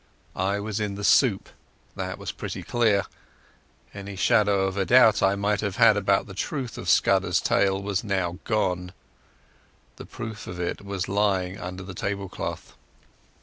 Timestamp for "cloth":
12.29-12.73